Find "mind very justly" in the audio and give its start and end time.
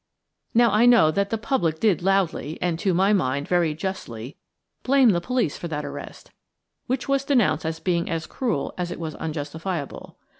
3.13-4.35